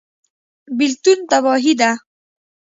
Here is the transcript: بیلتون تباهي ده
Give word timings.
بیلتون 0.77 1.19
تباهي 1.29 1.73
ده 1.79 1.91